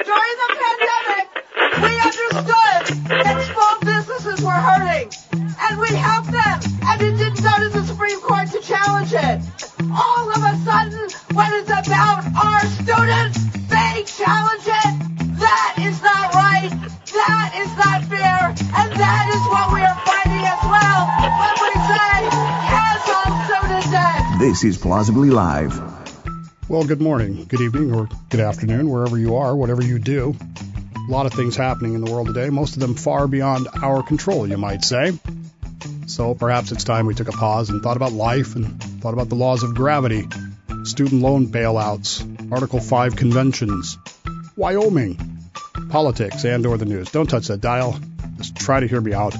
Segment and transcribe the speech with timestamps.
[0.00, 1.26] During the pandemic,
[1.84, 2.84] we understood
[3.20, 5.12] that small businesses were hurting,
[5.60, 6.56] and we helped them,
[6.88, 9.44] and it didn't go to the Supreme Court to challenge it.
[9.92, 11.04] All of a sudden,
[11.36, 15.36] when it's about our students, they challenge it.
[15.36, 16.70] That is not right.
[17.12, 21.00] That is not fair, and that is what we are fighting as well
[21.44, 22.24] when we say
[22.72, 24.38] cancel student debt.
[24.40, 25.99] This is Plausibly Live.
[26.70, 30.36] Well, good morning, good evening, or good afternoon, wherever you are, whatever you do.
[30.94, 34.04] A lot of things happening in the world today, most of them far beyond our
[34.04, 35.18] control, you might say.
[36.06, 39.28] So perhaps it's time we took a pause and thought about life and thought about
[39.28, 40.28] the laws of gravity,
[40.84, 43.98] student loan bailouts, Article 5 conventions,
[44.54, 45.18] Wyoming,
[45.88, 47.10] politics, and or the news.
[47.10, 47.98] Don't touch that dial.
[48.36, 49.34] Just try to hear me out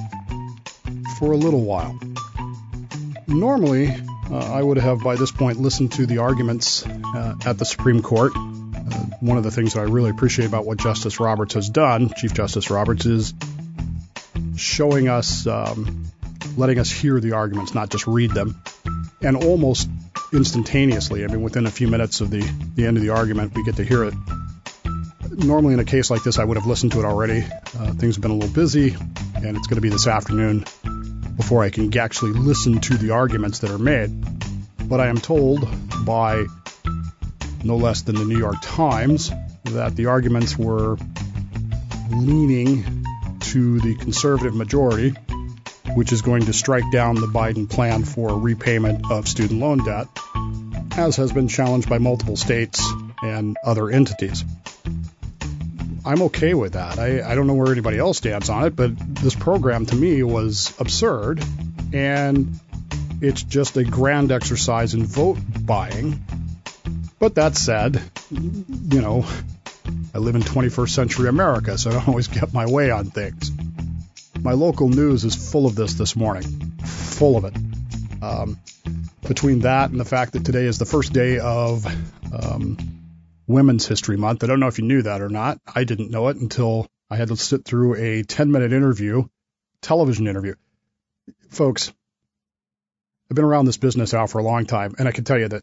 [1.21, 1.97] for a little while.
[3.29, 3.95] Normally,
[4.31, 8.01] uh, I would have by this point listened to the arguments uh, at the Supreme
[8.01, 8.33] Court.
[8.37, 8.41] Uh,
[9.21, 12.33] one of the things that I really appreciate about what Justice Roberts has done, Chief
[12.33, 13.35] Justice Roberts, is
[14.57, 16.05] showing us, um,
[16.57, 18.63] letting us hear the arguments, not just read them,
[19.21, 19.89] and almost
[20.33, 21.25] instantaneously.
[21.25, 22.41] I mean, within a few minutes of the,
[22.77, 24.15] the end of the argument, we get to hear it.
[25.31, 27.45] Normally, in a case like this, I would have listened to it already.
[27.79, 28.95] Uh, things have been a little busy,
[29.35, 30.65] and it's going to be this afternoon
[31.37, 34.11] before I can actually listen to the arguments that are made.
[34.89, 35.69] But I am told
[36.05, 36.47] by
[37.63, 39.31] no less than the New York Times
[39.65, 40.97] that the arguments were
[42.11, 43.05] leaning
[43.41, 45.11] to the conservative majority,
[45.95, 50.07] which is going to strike down the Biden plan for repayment of student loan debt,
[50.97, 52.85] as has been challenged by multiple states
[53.23, 54.45] and other entities.
[56.11, 56.99] I'm okay with that.
[56.99, 60.25] I, I don't know where anybody else stands on it, but this program to me
[60.25, 61.41] was absurd,
[61.93, 62.59] and
[63.21, 66.25] it's just a grand exercise in vote buying.
[67.21, 69.25] But that said, you know,
[70.13, 73.53] I live in 21st century America, so I don't always get my way on things.
[74.41, 76.43] My local news is full of this this morning,
[76.83, 77.55] full of it.
[78.21, 78.59] Um,
[79.29, 81.87] between that and the fact that today is the first day of
[82.35, 83.00] um,
[83.51, 84.45] Women's History Month.
[84.45, 85.61] I don't know if you knew that or not.
[85.67, 89.25] I didn't know it until I had to sit through a 10 minute interview,
[89.83, 90.55] television interview.
[91.49, 91.93] Folks,
[93.31, 95.49] I've been around this business now for a long time, and I can tell you
[95.49, 95.63] that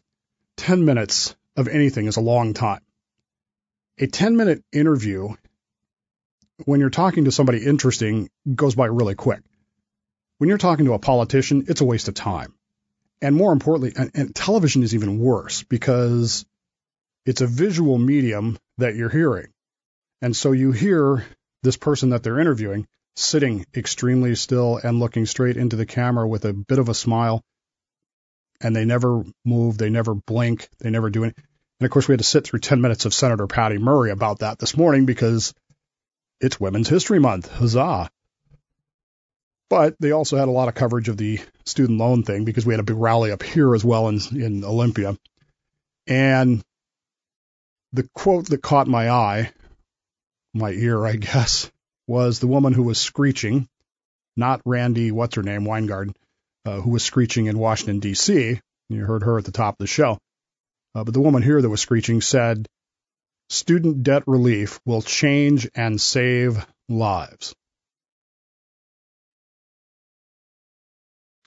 [0.58, 2.80] 10 minutes of anything is a long time.
[3.98, 5.30] A 10 minute interview,
[6.66, 9.40] when you're talking to somebody interesting, goes by really quick.
[10.36, 12.54] When you're talking to a politician, it's a waste of time.
[13.20, 16.44] And more importantly, and, and television is even worse because
[17.28, 19.48] it's a visual medium that you're hearing.
[20.22, 21.26] And so you hear
[21.62, 26.46] this person that they're interviewing sitting extremely still and looking straight into the camera with
[26.46, 27.42] a bit of a smile.
[28.62, 31.44] And they never move, they never blink, they never do anything.
[31.80, 34.38] And of course, we had to sit through 10 minutes of Senator Patty Murray about
[34.38, 35.52] that this morning because
[36.40, 37.50] it's Women's History Month.
[37.52, 38.08] Huzzah.
[39.68, 42.72] But they also had a lot of coverage of the student loan thing because we
[42.72, 45.18] had a big rally up here as well in, in Olympia.
[46.06, 46.64] And
[47.92, 49.52] the quote that caught my eye,
[50.54, 51.70] my ear, I guess,
[52.06, 53.68] was the woman who was screeching,
[54.36, 56.14] not Randi, what's her name, Weingarten,
[56.64, 58.60] uh, who was screeching in Washington, D.C.
[58.88, 60.18] You heard her at the top of the show.
[60.94, 62.66] Uh, but the woman here that was screeching said,
[63.50, 67.54] student debt relief will change and save lives.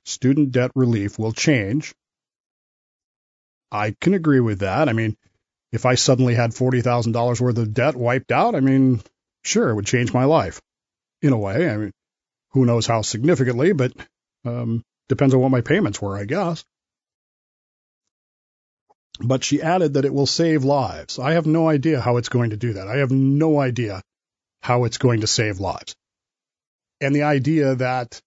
[0.05, 1.93] Student debt relief will change.
[3.71, 4.89] I can agree with that.
[4.89, 5.15] I mean,
[5.71, 9.01] if I suddenly had $40,000 worth of debt wiped out, I mean,
[9.43, 10.61] sure, it would change my life
[11.21, 11.69] in a way.
[11.69, 11.91] I mean,
[12.51, 13.93] who knows how significantly, but
[14.45, 16.63] um, depends on what my payments were, I guess.
[19.19, 21.19] But she added that it will save lives.
[21.19, 22.87] I have no idea how it's going to do that.
[22.87, 24.01] I have no idea
[24.61, 25.95] how it's going to save lives.
[26.99, 28.21] And the idea that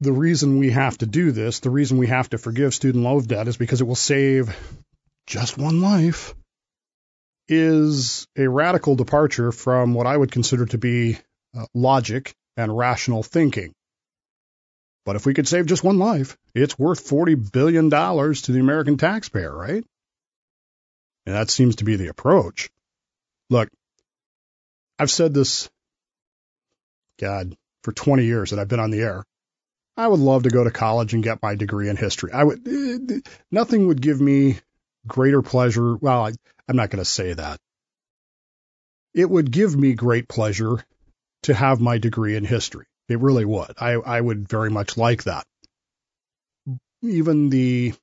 [0.00, 3.24] the reason we have to do this, the reason we have to forgive student loan
[3.24, 4.56] debt is because it will save
[5.26, 6.34] just one life
[7.48, 11.18] is a radical departure from what I would consider to be
[11.56, 13.72] uh, logic and rational thinking.
[15.04, 18.96] But if we could save just one life, it's worth $40 billion to the American
[18.96, 19.84] taxpayer, right?
[21.26, 22.70] And that seems to be the approach.
[23.50, 23.68] Look,
[24.98, 25.68] I've said this,
[27.18, 29.24] God, for 20 years that I've been on the air.
[29.96, 32.32] I would love to go to college and get my degree in history.
[32.32, 33.20] I would, eh,
[33.50, 34.58] nothing would give me
[35.06, 35.96] greater pleasure.
[35.96, 36.32] Well, I,
[36.68, 37.58] I'm not going to say that.
[39.14, 40.84] It would give me great pleasure
[41.42, 42.86] to have my degree in history.
[43.08, 43.72] It really would.
[43.78, 45.44] I, I would very much like that.
[47.02, 47.94] Even the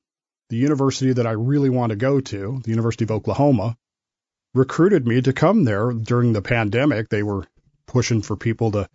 [0.50, 3.78] the university that I really want to go to, the University of Oklahoma,
[4.54, 7.08] recruited me to come there during the pandemic.
[7.08, 7.46] They were
[7.86, 8.90] pushing for people to,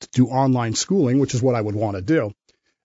[0.00, 2.32] to do online schooling, which is what I would want to do.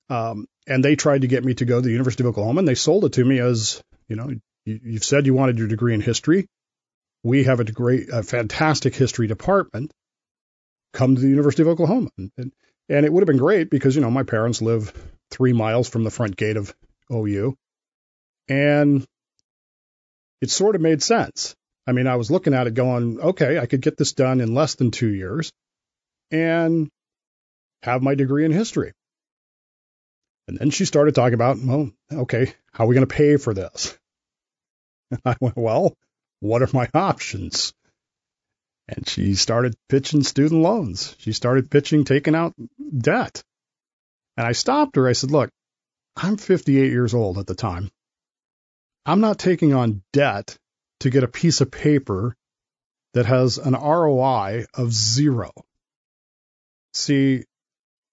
[0.10, 2.68] Um, and they tried to get me to go to the University of Oklahoma, and
[2.68, 4.30] they sold it to me as, you know,
[4.66, 6.48] you, you've said you wanted your degree in history.
[7.24, 9.92] We have a degree, a fantastic history department.
[10.94, 12.52] Come to the University of Oklahoma, and, and,
[12.90, 14.94] and it would have been great because you know my parents live
[15.30, 16.74] three miles from the front gate of
[17.12, 17.56] OU,
[18.48, 19.06] and
[20.42, 21.56] it sort of made sense.
[21.86, 24.54] I mean, I was looking at it going, okay, I could get this done in
[24.54, 25.52] less than two years
[26.32, 26.90] and
[27.82, 28.92] have my degree in history.
[30.48, 33.54] And then she started talking about, well, okay, how are we going to pay for
[33.54, 33.98] this?
[35.12, 35.94] And I went, well,
[36.40, 37.74] what are my options?
[38.88, 41.16] And she started pitching student loans.
[41.20, 42.54] She started pitching taking out
[42.98, 43.44] debt.
[44.38, 45.08] And I stopped her.
[45.08, 45.50] I said, look,
[46.16, 47.90] I'm 58 years old at the time.
[49.06, 50.58] I'm not taking on debt
[51.02, 52.36] to get a piece of paper
[53.14, 55.52] that has an ROI of zero.
[56.94, 57.44] See,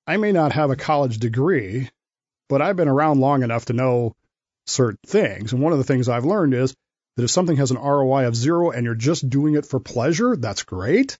[0.06, 1.90] I may not have a college degree,
[2.48, 4.14] but I've been around long enough to know
[4.66, 5.52] certain things.
[5.52, 6.74] And one of the things I've learned is
[7.16, 10.36] that if something has an ROI of zero and you're just doing it for pleasure,
[10.36, 11.16] that's great.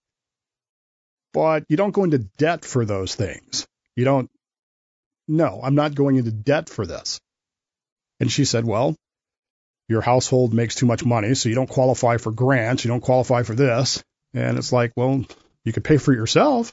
[1.33, 3.67] But you don't go into debt for those things.
[3.97, 4.31] You don't,
[5.27, 7.21] no, I'm not going into debt for this.
[8.21, 8.97] And she said, well,
[9.89, 13.43] your household makes too much money, so you don't qualify for grants, you don't qualify
[13.43, 14.03] for this.
[14.33, 15.25] And it's like, well,
[15.65, 16.73] you could pay for it yourself.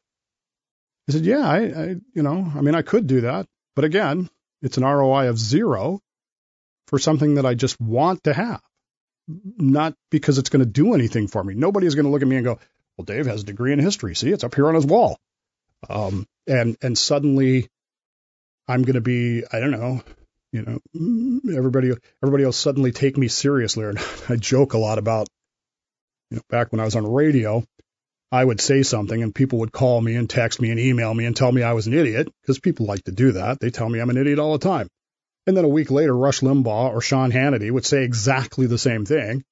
[1.09, 3.47] I said, yeah, I, I, you know, I mean, I could do that.
[3.75, 4.29] But again,
[4.61, 5.99] it's an ROI of zero
[6.87, 8.61] for something that I just want to have,
[9.27, 11.53] not because it's going to do anything for me.
[11.53, 12.59] Nobody is going to look at me and go,
[12.97, 14.15] well, Dave has a degree in history.
[14.15, 15.17] See, it's up here on his wall.
[15.89, 17.69] Um, and, and suddenly
[18.67, 20.03] I'm going to be, I don't know,
[20.51, 23.85] you know, everybody everybody will suddenly take me seriously.
[23.85, 23.97] And
[24.29, 25.27] I joke a lot about,
[26.29, 27.63] you know, back when I was on radio,
[28.31, 31.25] I would say something and people would call me and text me and email me
[31.25, 33.59] and tell me I was an idiot because people like to do that.
[33.59, 34.87] They tell me I'm an idiot all the time.
[35.45, 39.05] And then a week later, Rush Limbaugh or Sean Hannity would say exactly the same
[39.05, 39.43] thing.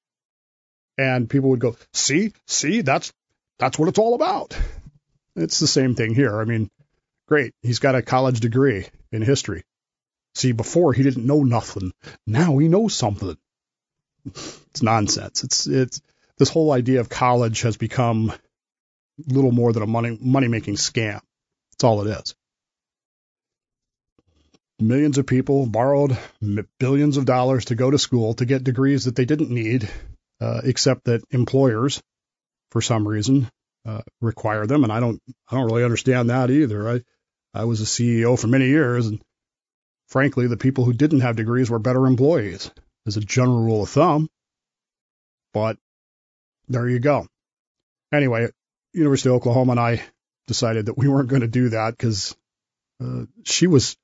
[0.96, 3.12] And people would go, see, see, that's,
[3.58, 4.56] that's what it's all about.
[5.36, 6.40] It's the same thing here.
[6.40, 6.70] I mean,
[7.26, 7.54] great.
[7.62, 9.64] He's got a college degree in history.
[10.34, 11.92] See, before he didn't know nothing.
[12.26, 13.36] Now he knows something.
[14.26, 15.44] It's nonsense.
[15.44, 16.00] It's it's
[16.38, 18.32] this whole idea of college has become
[19.26, 21.20] little more than a money money making scam.
[21.72, 22.34] That's all it is.
[24.80, 26.16] Millions of people borrowed
[26.78, 29.90] billions of dollars to go to school to get degrees that they didn't need,
[30.40, 32.02] uh, except that employers,
[32.70, 33.50] for some reason,
[33.84, 34.84] uh, require them.
[34.84, 35.20] And I don't
[35.50, 36.88] I don't really understand that either.
[36.88, 37.02] I
[37.52, 39.20] I was a CEO for many years, and
[40.08, 42.70] frankly, the people who didn't have degrees were better employees,
[43.06, 44.28] as a general rule of thumb.
[45.52, 45.76] But
[46.68, 47.26] there you go.
[48.12, 48.48] Anyway,
[48.92, 50.02] University of Oklahoma and I
[50.46, 52.36] decided that we weren't going to do that because
[53.02, 53.96] uh, she was.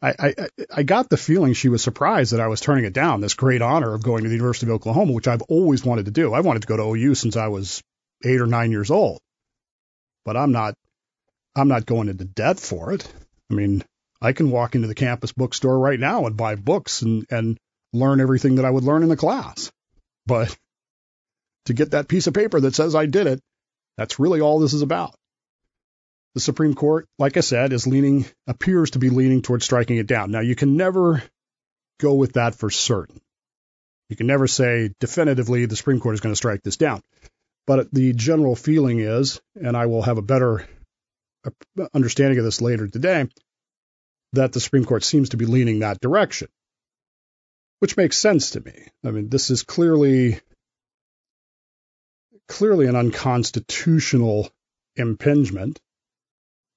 [0.00, 0.34] I, I
[0.76, 3.20] I got the feeling she was surprised that I was turning it down.
[3.20, 6.12] This great honor of going to the University of Oklahoma, which I've always wanted to
[6.12, 6.32] do.
[6.32, 7.82] I wanted to go to OU since I was
[8.24, 9.18] eight or nine years old,
[10.24, 10.74] but I'm not.
[11.56, 13.12] I'm not going into debt for it.
[13.50, 13.82] I mean,
[14.20, 17.58] I can walk into the campus bookstore right now and buy books and, and
[17.92, 19.72] learn everything that I would learn in the class.
[20.26, 20.56] But
[21.66, 23.40] to get that piece of paper that says I did it,
[23.98, 25.14] that's really all this is about.
[26.34, 30.06] The Supreme Court, like I said, is leaning, appears to be leaning towards striking it
[30.06, 30.30] down.
[30.30, 31.22] Now, you can never
[31.98, 33.20] go with that for certain.
[34.08, 37.02] You can never say definitively the Supreme Court is going to strike this down.
[37.66, 40.64] But the general feeling is, and I will have a better
[41.44, 41.50] uh,
[41.92, 43.28] understanding of this later today,
[44.32, 46.48] that the Supreme Court seems to be leaning that direction,
[47.80, 48.86] which makes sense to me.
[49.04, 50.40] I mean, this is clearly
[52.48, 54.50] clearly an unconstitutional
[54.96, 55.78] impingement,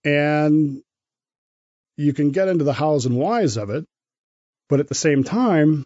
[0.04, 0.82] and
[1.98, 3.86] you can get into the hows and whys of it,
[4.70, 5.86] but at the same time,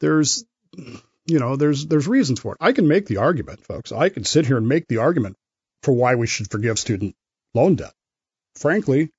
[0.00, 0.44] there's
[0.76, 2.58] you know there's there's reasons for it.
[2.60, 3.92] I can make the argument, folks.
[3.92, 5.36] I can sit here and make the argument
[5.82, 7.14] for why we should forgive student
[7.54, 7.92] loan debt.
[8.56, 9.10] Frankly,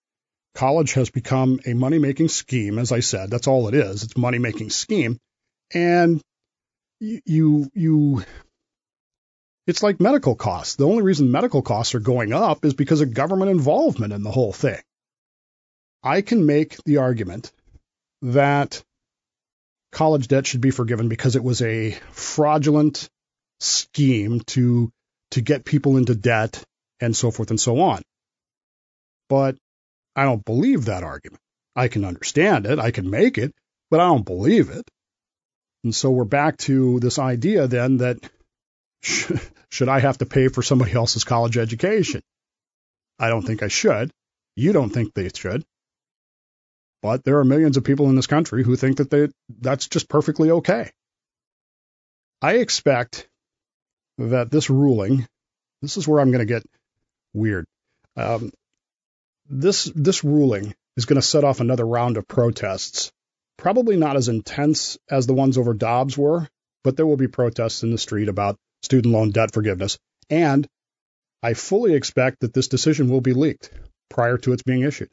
[0.56, 3.30] college has become a money making scheme, as I said.
[3.30, 4.04] That's all it is.
[4.04, 5.18] It's a money making scheme.
[5.74, 6.22] And
[7.00, 8.24] you, you,
[9.70, 10.76] it's like medical costs.
[10.76, 14.32] The only reason medical costs are going up is because of government involvement in the
[14.32, 14.82] whole thing.
[16.02, 17.52] I can make the argument
[18.24, 18.84] that
[19.92, 23.10] college debt should be forgiven because it was a fraudulent
[23.60, 24.92] scheme to
[25.32, 26.64] to get people into debt
[27.00, 28.02] and so forth and so on.
[29.30, 29.56] But
[30.16, 31.42] I don't believe that argument.
[31.76, 33.54] I can understand it, I can make it,
[33.92, 34.90] but I don't believe it.
[35.84, 38.18] And so we're back to this idea then that
[39.70, 42.22] should I have to pay for somebody else's college education?
[43.20, 44.12] I don't think I should.
[44.56, 45.64] You don't think they should.
[47.02, 49.30] But there are millions of people in this country who think that they,
[49.62, 50.92] that's just perfectly okay.
[52.42, 53.28] I expect
[54.18, 55.28] that this ruling,
[55.82, 56.64] this is where I'm going to get
[57.34, 57.66] weird.
[58.18, 58.52] Um,
[59.50, 63.12] this this ruling is going to set off another round of protests.
[63.58, 66.48] Probably not as intense as the ones over Dobbs were,
[66.84, 69.98] but there will be protests in the street about student loan debt forgiveness.
[70.30, 70.68] And
[71.42, 73.72] I fully expect that this decision will be leaked
[74.10, 75.10] prior to its being issued.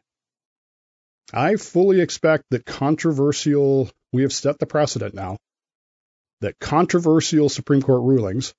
[1.32, 5.38] I fully expect that controversial, we have set the precedent now,
[6.40, 8.54] that controversial Supreme Court rulings,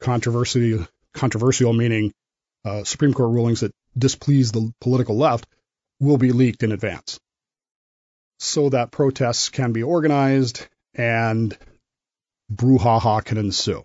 [0.00, 0.84] controversy,
[1.14, 2.12] controversial meaning
[2.64, 5.46] uh, Supreme Court rulings that displease the political left,
[6.00, 7.18] will be leaked in advance
[8.38, 11.56] so that protests can be organized and
[12.52, 13.82] brouhaha can ensue.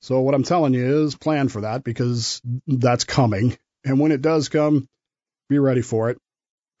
[0.00, 3.56] So what I'm telling you is plan for that because that's coming.
[3.84, 4.88] And when it does come,
[5.48, 6.18] be ready for it.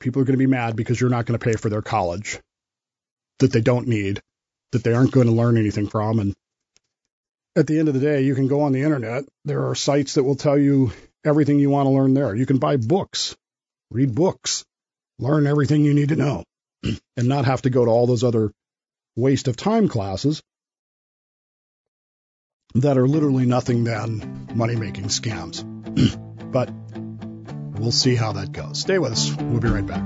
[0.00, 2.40] People are going to be mad because you're not going to pay for their college
[3.40, 4.22] that they don't need,
[4.72, 6.18] that they aren't going to learn anything from.
[6.18, 6.34] And
[7.56, 9.24] at the end of the day, you can go on the internet.
[9.44, 10.92] There are sites that will tell you
[11.24, 12.34] everything you want to learn there.
[12.34, 13.36] You can buy books,
[13.90, 14.64] read books,
[15.18, 16.44] learn everything you need to know,
[16.82, 18.52] and not have to go to all those other
[19.16, 20.42] waste of time classes
[22.74, 25.64] that are literally nothing than money making scams.
[26.52, 26.70] but
[27.80, 28.80] we'll see how that goes.
[28.80, 29.34] Stay with us.
[29.36, 30.04] We'll be right back.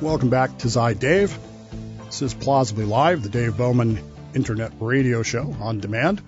[0.00, 1.38] Welcome back to Zy Dave.
[2.08, 4.02] This is Plausibly Live, the Dave Bowman
[4.34, 6.22] Internet Radio Show on demand.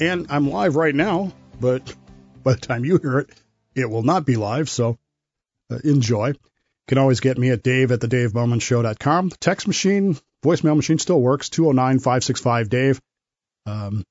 [0.00, 1.94] And I'm live right now, but
[2.42, 3.30] by the time you hear it,
[3.74, 4.96] it will not be live, so
[5.70, 6.28] uh, enjoy.
[6.28, 6.34] You
[6.88, 9.28] can always get me at dave at the davebowmanshow.com.
[9.28, 13.02] The text machine, voicemail machine still works, 209-565-DAVE.
[13.66, 14.02] Um,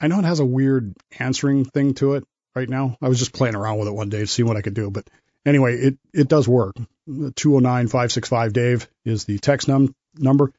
[0.00, 2.24] I know it has a weird answering thing to it
[2.54, 2.96] right now.
[3.02, 4.90] I was just playing around with it one day to see what I could do,
[4.90, 5.06] but
[5.46, 6.76] anyway, it, it does work.
[7.08, 10.52] 209-565-DAVE is the text num- number,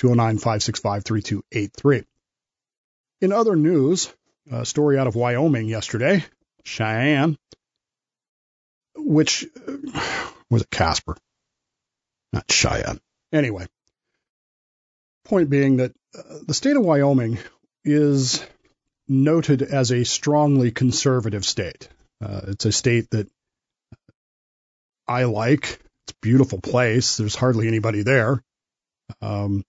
[0.00, 2.04] 209-565-3283.
[3.20, 4.12] In other news,
[4.50, 6.24] a story out of Wyoming yesterday,
[6.64, 7.38] Cheyenne,
[8.96, 9.76] which uh,
[10.50, 11.16] was it Casper,
[12.32, 12.98] not Cheyenne.
[13.32, 13.66] Anyway,
[15.24, 17.38] point being that uh, the state of Wyoming
[17.84, 18.44] is
[19.08, 21.88] noted as a strongly conservative state.
[22.20, 23.28] Uh, it's a state that
[25.06, 25.80] I like.
[26.06, 27.16] It's a beautiful place.
[27.16, 28.42] There's hardly anybody there.
[29.20, 29.64] Um,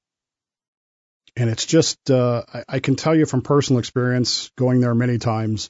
[1.36, 5.18] and it's just, uh, I, I can tell you from personal experience, going there many
[5.18, 5.70] times,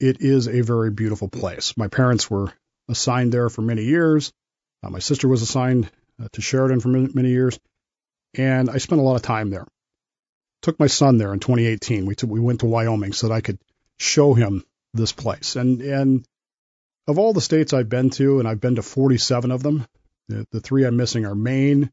[0.00, 1.74] it is a very beautiful place.
[1.76, 2.52] My parents were
[2.88, 4.32] assigned there for many years.
[4.82, 5.90] Uh, my sister was assigned
[6.22, 7.58] uh, to Sheridan for many, many years,
[8.36, 9.66] and I spent a lot of time there.
[10.62, 12.06] Took my son there in 2018.
[12.06, 13.58] We t- we went to Wyoming so that I could
[13.98, 14.64] show him
[14.94, 15.56] this place.
[15.56, 16.26] And and
[17.06, 19.86] of all the states I've been to, and I've been to 47 of them,
[20.28, 21.90] the, the three I'm missing are Maine,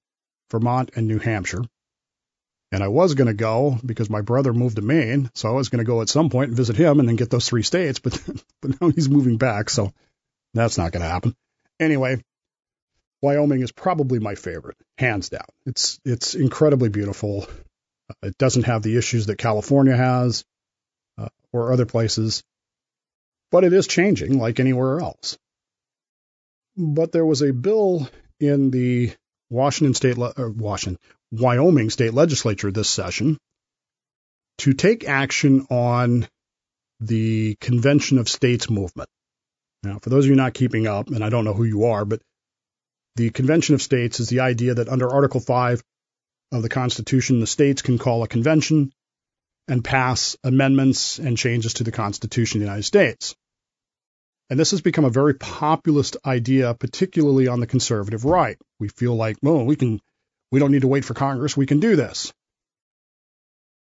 [0.51, 1.63] Vermont, and New Hampshire.
[2.71, 5.69] And I was going to go because my brother moved to Maine, so I was
[5.69, 7.99] going to go at some point and visit him and then get those three states,
[7.99, 8.19] but
[8.61, 9.93] but now he's moving back, so
[10.55, 11.35] that's not going to happen.
[11.79, 12.19] Anyway,
[13.21, 15.45] Wyoming is probably my favorite, hands down.
[15.67, 17.47] It's it's incredibly beautiful.
[18.23, 20.43] It doesn't have the issues that California has
[21.19, 22.43] uh, or other places
[23.53, 25.37] but it is changing like anywhere else.
[26.75, 29.13] But there was a bill in the
[29.51, 30.99] Washington state, le- uh, Washington,
[31.31, 33.37] Wyoming state legislature this session
[34.57, 36.27] to take action on
[36.99, 39.09] the Convention of States movement.
[39.83, 42.05] Now, for those of you not keeping up, and I don't know who you are,
[42.05, 42.23] but
[43.17, 45.83] the Convention of States is the idea that under Article 5
[46.53, 48.91] of the Constitution, the states can call a convention
[49.67, 53.35] and pass amendments and changes to the Constitution of the United States.
[54.53, 58.55] And this has become a very populist idea, particularly on the conservative right.
[58.79, 59.99] We feel like, well, we can,
[60.51, 61.57] we don't need to wait for Congress.
[61.57, 62.31] We can do this.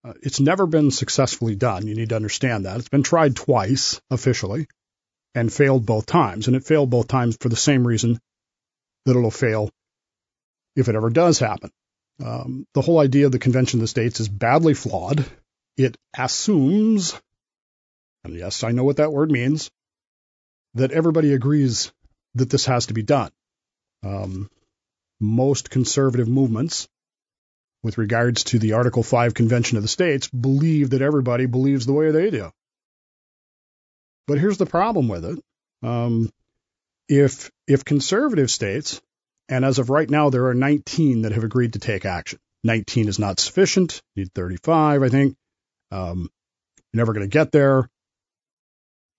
[0.04, 1.88] Uh, it's never been successfully done.
[1.88, 2.76] You need to understand that.
[2.76, 4.68] It's been tried twice officially
[5.34, 6.46] and failed both times.
[6.46, 8.20] And it failed both times for the same reason
[9.04, 9.68] that it'll fail
[10.76, 11.72] if it ever does happen.
[12.24, 15.24] Um, the whole idea of the Convention of the States is badly flawed.
[15.76, 17.20] It assumes,
[18.22, 19.68] and yes, I know what that word means,
[20.74, 21.92] that everybody agrees
[22.34, 23.30] that this has to be done.
[24.02, 24.50] Um,
[25.20, 26.88] most conservative movements
[27.82, 31.92] with regards to the Article 5 Convention of the States believe that everybody believes the
[31.92, 32.50] way they do.
[34.26, 35.38] But here's the problem with it.
[35.82, 36.30] Um,
[37.08, 39.00] if if conservative states,
[39.48, 42.38] and as of right now there are 19 that have agreed to take action.
[42.64, 44.00] 19 is not sufficient.
[44.14, 45.36] Need 35, I think.
[45.90, 46.30] Um,
[46.92, 47.88] you're never going to get there.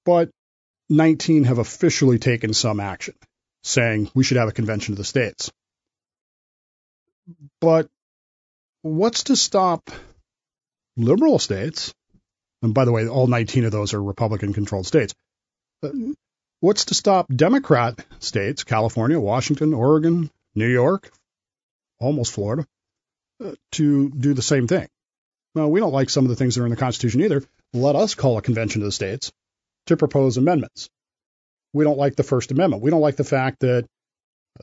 [0.06, 0.30] But
[0.90, 3.16] 19 have officially taken some action,
[3.64, 5.52] saying we should have a convention of the states.
[7.62, 7.90] But
[8.82, 9.90] what's to stop
[10.98, 11.94] liberal states?
[12.62, 15.14] And by the way, all 19 of those are Republican controlled states.
[15.82, 15.92] Uh,
[16.60, 21.12] what's to stop Democrat states, California, Washington, Oregon, New York,
[22.00, 22.66] almost Florida,
[23.44, 24.88] uh, to do the same thing?
[25.56, 27.44] Well, we don't like some of the things that are in the Constitution either.
[27.74, 29.32] Let us call a convention of the states
[29.88, 30.90] to propose amendments.
[31.74, 32.84] We don't like the First Amendment.
[32.84, 33.86] We don't like the fact that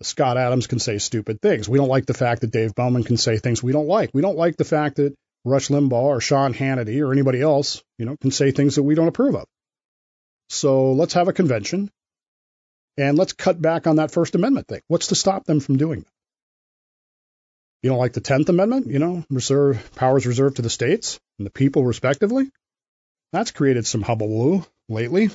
[0.03, 1.69] Scott Adams can say stupid things.
[1.69, 4.11] We don't like the fact that Dave Bowman can say things we don't like.
[4.15, 8.07] We don't like the fact that Rush Limbaugh or Sean Hannity or anybody else, you
[8.07, 9.47] know, can say things that we don't approve of.
[10.49, 11.91] So let's have a convention
[12.97, 14.81] and let's cut back on that First Amendment thing.
[14.89, 16.12] What's to stop them from doing that?
[17.83, 21.47] You don't like the Tenth Amendment, you know, reserve powers reserved to the states and
[21.47, 22.50] the people respectively?
[23.32, 25.30] That's created some hullabaloo lately.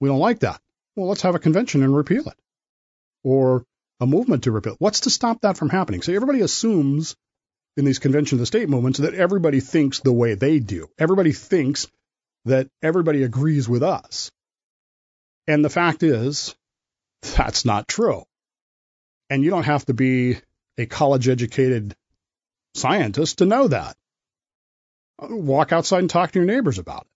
[0.00, 0.60] We don't like that.
[0.96, 2.36] Well, let's have a convention and repeal it
[3.24, 3.64] or
[4.00, 4.76] a movement to repeal.
[4.78, 6.02] What's to stop that from happening?
[6.02, 7.16] So everybody assumes
[7.76, 10.88] in these convention of the state movements that everybody thinks the way they do.
[10.98, 11.88] Everybody thinks
[12.44, 14.30] that everybody agrees with us.
[15.46, 16.54] And the fact is,
[17.36, 18.24] that's not true.
[19.30, 20.38] And you don't have to be
[20.78, 21.96] a college educated
[22.74, 23.96] scientist to know that.
[25.18, 27.08] Walk outside and talk to your neighbors about it.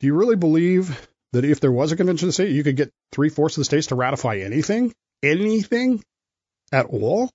[0.00, 2.76] Do you really believe that if there was a convention of the state, you could
[2.76, 4.92] get three fourths of the states to ratify anything,
[5.22, 6.02] anything
[6.72, 7.30] at all.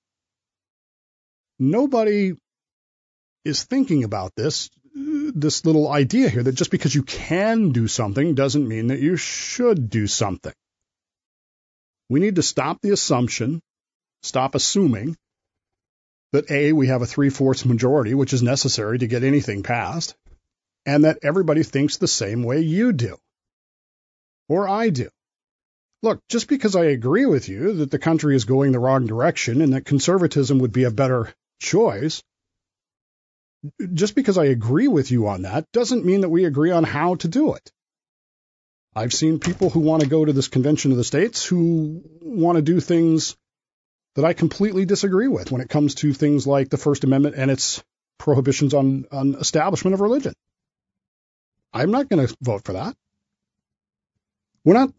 [1.59, 2.33] Nobody
[3.45, 8.33] is thinking about this, this little idea here that just because you can do something
[8.33, 10.53] doesn't mean that you should do something.
[12.09, 13.61] We need to stop the assumption,
[14.23, 15.15] stop assuming
[16.31, 20.15] that A, we have a three fourths majority, which is necessary to get anything passed,
[20.85, 23.17] and that everybody thinks the same way you do
[24.51, 25.09] or I do.
[26.03, 29.61] Look, just because I agree with you that the country is going the wrong direction
[29.61, 32.21] and that conservatism would be a better choice,
[33.93, 37.15] just because I agree with you on that doesn't mean that we agree on how
[37.15, 37.71] to do it.
[38.93, 42.57] I've seen people who want to go to this convention of the states who want
[42.57, 43.37] to do things
[44.15, 47.49] that I completely disagree with when it comes to things like the First Amendment and
[47.49, 47.83] its
[48.17, 50.33] prohibitions on, on establishment of religion.
[51.73, 52.95] I'm not going to vote for that.
[54.63, 54.93] We're not.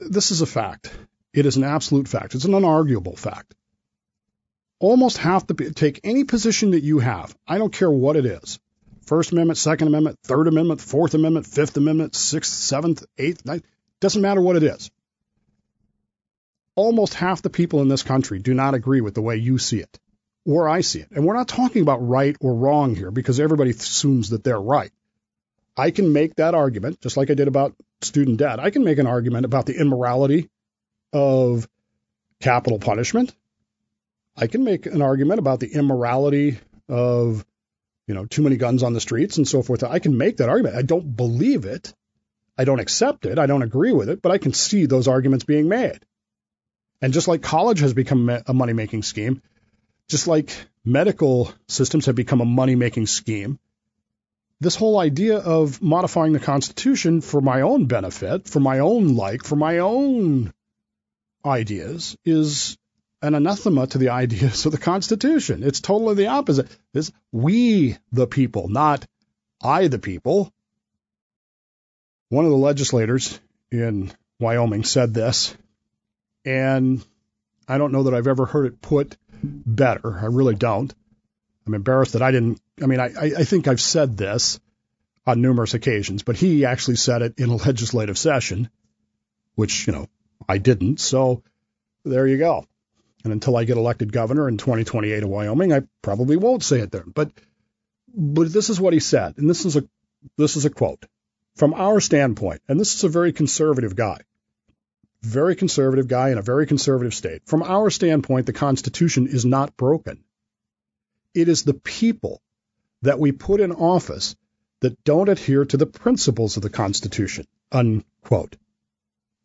[0.00, 0.90] This is a fact.
[1.32, 2.34] It is an absolute fact.
[2.34, 3.54] It's an unarguable fact.
[4.80, 7.36] Almost have to be, take any position that you have.
[7.46, 8.58] I don't care what it is.
[9.06, 13.64] First Amendment, Second Amendment, Third Amendment, Fourth Amendment, Fifth Amendment, Sixth, Seventh, Eighth, Ninth.
[14.00, 14.90] Doesn't matter what it is.
[16.76, 19.80] Almost half the people in this country do not agree with the way you see
[19.80, 19.98] it
[20.46, 21.10] or I see it.
[21.10, 24.90] And we're not talking about right or wrong here because everybody assumes that they're right.
[25.76, 28.60] I can make that argument, just like I did about student debt.
[28.60, 30.48] I can make an argument about the immorality
[31.12, 31.68] of
[32.40, 33.34] capital punishment.
[34.36, 37.44] I can make an argument about the immorality of,
[38.06, 39.84] you know, too many guns on the streets and so forth.
[39.84, 40.76] I can make that argument.
[40.76, 41.94] I don't believe it.
[42.56, 43.38] I don't accept it.
[43.38, 46.00] I don't agree with it, but I can see those arguments being made.
[47.02, 49.42] And just like college has become a money making scheme,
[50.08, 53.58] just like medical systems have become a money making scheme,
[54.60, 59.42] this whole idea of modifying the Constitution for my own benefit, for my own like,
[59.42, 60.52] for my own
[61.44, 62.76] ideas is
[63.22, 65.62] an anathema to the ideas of the Constitution.
[65.62, 66.68] It's totally the opposite.
[66.92, 69.06] It's we the people, not
[69.62, 70.52] I the people.
[72.28, 73.40] One of the legislators
[73.72, 75.56] in Wyoming said this,
[76.44, 77.04] and
[77.68, 80.18] I don't know that I've ever heard it put better.
[80.18, 80.92] I really don't.
[81.66, 82.60] I'm embarrassed that I didn't.
[82.82, 84.58] I mean, I, I think I've said this
[85.26, 88.70] on numerous occasions, but he actually said it in a legislative session,
[89.54, 90.08] which, you know,
[90.48, 91.00] I didn't.
[91.00, 91.42] So
[92.04, 92.64] there you go.
[93.22, 96.90] And until I get elected governor in 2028 of Wyoming, I probably won't say it
[96.90, 97.04] there.
[97.06, 97.30] But
[98.12, 99.84] but this is what he said, and this is a
[100.36, 101.04] this is a quote
[101.54, 104.20] from our standpoint, and this is a very conservative guy,
[105.22, 107.42] very conservative guy in a very conservative state.
[107.46, 110.24] From our standpoint, the Constitution is not broken.
[111.34, 112.40] It is the people
[113.02, 114.36] that we put in office
[114.80, 117.46] that don't adhere to the principles of the Constitution.
[117.70, 118.56] Unquote.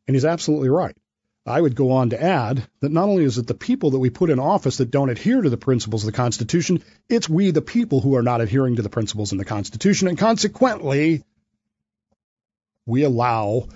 [0.08, 0.96] And he's absolutely right.
[1.48, 4.10] I would go on to add that not only is it the people that we
[4.10, 7.62] put in office that don't adhere to the principles of the Constitution, it's we, the
[7.62, 10.08] people, who are not adhering to the principles in the Constitution.
[10.08, 11.24] And consequently,
[12.88, 13.68] we allow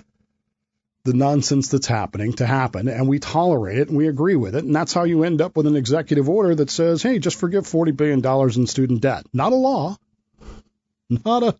[1.04, 4.64] the nonsense that's happening to happen and we tolerate it and we agree with it.
[4.64, 7.64] And that's how you end up with an executive order that says, hey, just forgive
[7.64, 8.24] $40 billion
[8.56, 9.24] in student debt.
[9.32, 9.96] Not a law,
[11.08, 11.56] not a,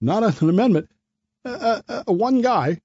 [0.00, 0.90] not an amendment.
[1.42, 2.80] Uh, uh, one guy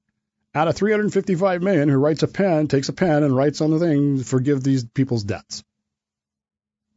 [0.54, 3.80] out of 355 million who writes a pen, takes a pen and writes on the
[3.80, 5.64] thing, forgive these people's debts.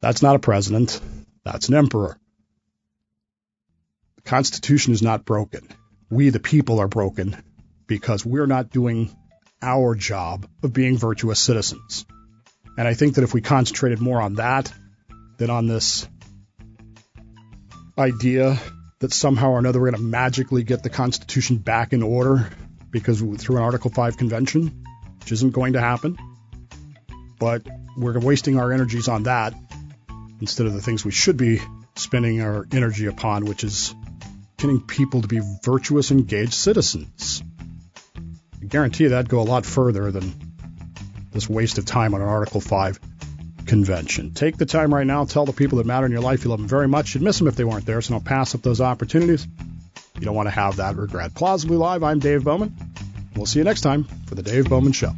[0.01, 1.01] That's not a president.
[1.43, 2.17] That's an emperor.
[4.17, 5.67] The Constitution is not broken.
[6.09, 7.43] We, the people, are broken
[7.89, 9.11] because we're not doing
[9.61, 12.07] our job of being virtuous citizens.
[12.77, 14.73] And I think that if we concentrated more on that
[15.39, 16.07] than on this
[17.99, 18.57] idea
[19.01, 22.49] that somehow or another we're going to magically get the Constitution back in order
[22.91, 24.85] because through an Article 5 convention,
[25.21, 26.17] which isn't going to happen.
[27.41, 29.55] But we're wasting our energies on that
[30.41, 31.61] instead of the things we should be
[31.97, 33.95] spending our energy upon, which is
[34.57, 37.43] getting people to be virtuous, engaged citizens.
[38.69, 40.35] Guarantee you that'd go a lot further than
[41.33, 43.01] this waste of time on an Article 5
[43.67, 44.33] convention.
[44.33, 46.59] Take the time right now, tell the people that matter in your life you love
[46.59, 47.15] them very much.
[47.15, 49.47] You'd miss them if they weren't there, so don't pass up those opportunities.
[50.15, 51.35] You don't want to have that regret.
[51.35, 52.75] Plausibly Live, I'm Dave Bowman.
[53.37, 55.13] We'll see you next time for The Dave Bowman Show.